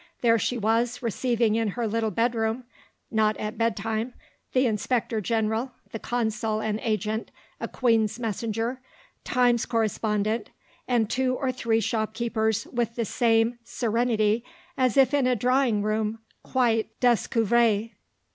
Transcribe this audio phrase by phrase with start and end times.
[0.21, 2.63] There she was, receiving in her little bedroom
[3.11, 4.15] (not at bedtime)
[4.51, 8.81] the Inspector General, the Consul and Agent, a Queen's Messenger,
[9.23, 10.49] Times Correspondent,
[10.87, 14.43] and two or three shopkeepers with the same serenity
[14.75, 17.91] as if in a drawing room quite dés[oe]uvrée.